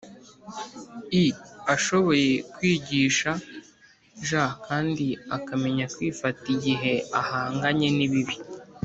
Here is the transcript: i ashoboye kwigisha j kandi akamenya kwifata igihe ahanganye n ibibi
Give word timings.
i 1.23 1.25
ashoboye 1.75 2.31
kwigisha 2.53 3.31
j 4.27 4.29
kandi 4.65 5.07
akamenya 5.37 5.85
kwifata 5.95 6.43
igihe 6.55 6.93
ahanganye 7.19 7.89
n 7.97 7.99
ibibi 8.07 8.37